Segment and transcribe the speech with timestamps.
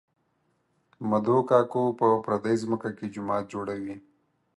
[1.09, 3.95] مدو کاکو په پردۍ ځمکه کې جومات جوړوي